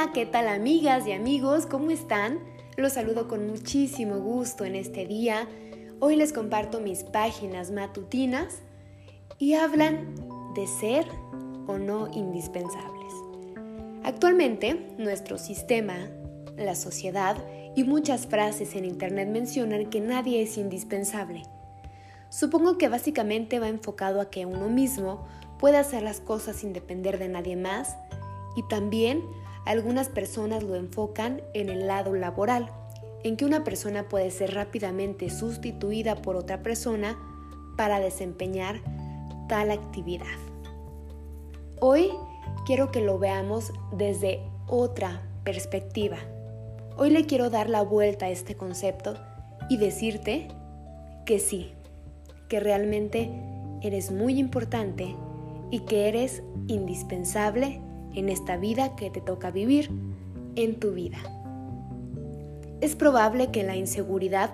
Hola, 0.00 0.12
¿qué 0.14 0.24
tal 0.24 0.48
amigas 0.48 1.06
y 1.06 1.12
amigos? 1.12 1.66
¿Cómo 1.66 1.90
están? 1.90 2.38
Los 2.78 2.94
saludo 2.94 3.28
con 3.28 3.46
muchísimo 3.46 4.16
gusto 4.16 4.64
en 4.64 4.74
este 4.74 5.04
día. 5.04 5.46
Hoy 5.98 6.16
les 6.16 6.32
comparto 6.32 6.80
mis 6.80 7.04
páginas 7.04 7.70
matutinas 7.70 8.60
y 9.38 9.52
hablan 9.52 10.14
de 10.54 10.66
ser 10.66 11.04
o 11.66 11.76
no 11.76 12.08
indispensables. 12.14 13.12
Actualmente, 14.02 14.94
nuestro 14.96 15.36
sistema, 15.36 16.08
la 16.56 16.76
sociedad 16.76 17.36
y 17.76 17.84
muchas 17.84 18.26
frases 18.26 18.74
en 18.76 18.86
Internet 18.86 19.28
mencionan 19.28 19.90
que 19.90 20.00
nadie 20.00 20.40
es 20.40 20.56
indispensable. 20.56 21.42
Supongo 22.30 22.78
que 22.78 22.88
básicamente 22.88 23.58
va 23.58 23.68
enfocado 23.68 24.22
a 24.22 24.30
que 24.30 24.46
uno 24.46 24.70
mismo 24.70 25.26
pueda 25.58 25.80
hacer 25.80 26.02
las 26.02 26.20
cosas 26.20 26.56
sin 26.56 26.72
depender 26.72 27.18
de 27.18 27.28
nadie 27.28 27.56
más 27.56 27.98
y 28.56 28.66
también 28.66 29.22
algunas 29.66 30.08
personas 30.08 30.62
lo 30.62 30.74
enfocan 30.74 31.42
en 31.54 31.68
el 31.68 31.86
lado 31.86 32.14
laboral, 32.14 32.70
en 33.22 33.36
que 33.36 33.44
una 33.44 33.64
persona 33.64 34.08
puede 34.08 34.30
ser 34.30 34.54
rápidamente 34.54 35.30
sustituida 35.30 36.16
por 36.16 36.36
otra 36.36 36.62
persona 36.62 37.18
para 37.76 38.00
desempeñar 38.00 38.80
tal 39.48 39.70
actividad. 39.70 40.26
Hoy 41.80 42.10
quiero 42.66 42.90
que 42.90 43.00
lo 43.00 43.18
veamos 43.18 43.72
desde 43.92 44.40
otra 44.66 45.22
perspectiva. 45.44 46.18
Hoy 46.96 47.10
le 47.10 47.26
quiero 47.26 47.50
dar 47.50 47.68
la 47.68 47.82
vuelta 47.82 48.26
a 48.26 48.30
este 48.30 48.54
concepto 48.54 49.14
y 49.68 49.76
decirte 49.76 50.48
que 51.24 51.38
sí, 51.38 51.72
que 52.48 52.60
realmente 52.60 53.30
eres 53.82 54.10
muy 54.10 54.38
importante 54.38 55.14
y 55.70 55.80
que 55.80 56.08
eres 56.08 56.42
indispensable 56.66 57.80
en 58.14 58.28
esta 58.28 58.56
vida 58.56 58.96
que 58.96 59.10
te 59.10 59.20
toca 59.20 59.50
vivir 59.50 59.90
en 60.56 60.78
tu 60.78 60.92
vida. 60.92 61.18
Es 62.80 62.96
probable 62.96 63.50
que 63.50 63.62
la 63.62 63.76
inseguridad 63.76 64.50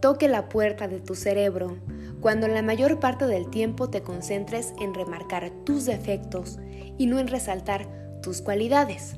toque 0.00 0.28
la 0.28 0.48
puerta 0.48 0.88
de 0.88 1.00
tu 1.00 1.14
cerebro 1.14 1.76
cuando 2.20 2.48
la 2.48 2.62
mayor 2.62 3.00
parte 3.00 3.26
del 3.26 3.50
tiempo 3.50 3.88
te 3.88 4.02
concentres 4.02 4.74
en 4.80 4.94
remarcar 4.94 5.50
tus 5.64 5.84
defectos 5.84 6.58
y 6.98 7.06
no 7.06 7.18
en 7.18 7.28
resaltar 7.28 7.88
tus 8.22 8.42
cualidades. 8.42 9.16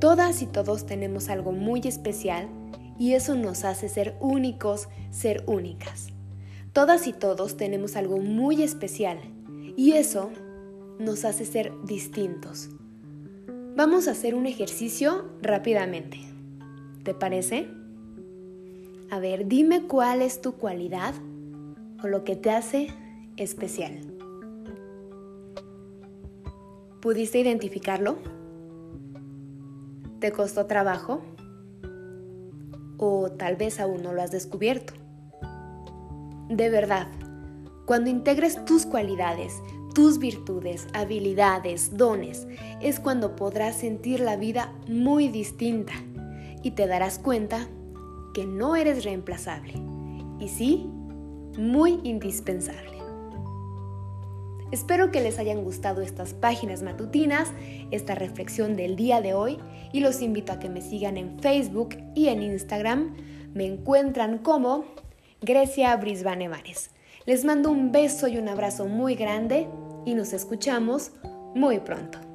Todas 0.00 0.42
y 0.42 0.46
todos 0.46 0.86
tenemos 0.86 1.28
algo 1.28 1.52
muy 1.52 1.80
especial 1.84 2.48
y 2.98 3.14
eso 3.14 3.34
nos 3.36 3.64
hace 3.64 3.88
ser 3.88 4.16
únicos, 4.20 4.88
ser 5.10 5.44
únicas. 5.46 6.08
Todas 6.72 7.06
y 7.06 7.12
todos 7.12 7.56
tenemos 7.56 7.96
algo 7.96 8.18
muy 8.18 8.62
especial 8.62 9.18
y 9.76 9.92
eso 9.92 10.30
nos 10.98 11.24
hace 11.24 11.44
ser 11.44 11.72
distintos. 11.84 12.70
Vamos 13.74 14.06
a 14.06 14.10
hacer 14.10 14.34
un 14.34 14.44
ejercicio 14.44 15.30
rápidamente. 15.40 16.18
¿Te 17.04 17.14
parece? 17.14 17.70
A 19.10 19.18
ver, 19.18 19.48
dime 19.48 19.84
cuál 19.86 20.20
es 20.20 20.42
tu 20.42 20.52
cualidad 20.52 21.14
o 22.04 22.08
lo 22.08 22.22
que 22.22 22.36
te 22.36 22.50
hace 22.50 22.88
especial. 23.38 23.98
¿Pudiste 27.00 27.40
identificarlo? 27.40 28.18
¿Te 30.20 30.32
costó 30.32 30.66
trabajo? 30.66 31.22
¿O 32.98 33.32
tal 33.32 33.56
vez 33.56 33.80
aún 33.80 34.02
no 34.02 34.12
lo 34.12 34.20
has 34.20 34.30
descubierto? 34.30 34.92
De 36.50 36.68
verdad, 36.68 37.08
cuando 37.86 38.10
integres 38.10 38.62
tus 38.66 38.84
cualidades, 38.84 39.54
tus 39.94 40.18
virtudes, 40.18 40.86
habilidades, 40.94 41.96
dones, 41.96 42.46
es 42.80 43.00
cuando 43.00 43.36
podrás 43.36 43.76
sentir 43.76 44.20
la 44.20 44.36
vida 44.36 44.72
muy 44.88 45.28
distinta 45.28 45.92
y 46.62 46.72
te 46.72 46.86
darás 46.86 47.18
cuenta 47.18 47.68
que 48.34 48.46
no 48.46 48.76
eres 48.76 49.04
reemplazable 49.04 49.74
y 50.38 50.48
sí, 50.48 50.86
muy 51.58 52.00
indispensable. 52.02 52.92
Espero 54.70 55.10
que 55.10 55.20
les 55.20 55.38
hayan 55.38 55.64
gustado 55.64 56.00
estas 56.00 56.32
páginas 56.32 56.82
matutinas, 56.82 57.52
esta 57.90 58.14
reflexión 58.14 58.74
del 58.74 58.96
día 58.96 59.20
de 59.20 59.34
hoy 59.34 59.58
y 59.92 60.00
los 60.00 60.22
invito 60.22 60.52
a 60.52 60.58
que 60.58 60.70
me 60.70 60.80
sigan 60.80 61.18
en 61.18 61.38
Facebook 61.40 61.98
y 62.14 62.28
en 62.28 62.42
Instagram. 62.42 63.14
Me 63.52 63.66
encuentran 63.66 64.38
como 64.38 64.86
Grecia 65.42 65.94
Brisbane 65.96 66.48
Mares. 66.48 66.90
Les 67.26 67.44
mando 67.44 67.70
un 67.70 67.92
beso 67.92 68.28
y 68.28 68.38
un 68.38 68.48
abrazo 68.48 68.86
muy 68.86 69.14
grande 69.14 69.68
y 70.04 70.14
nos 70.14 70.32
escuchamos 70.32 71.12
muy 71.54 71.80
pronto. 71.80 72.31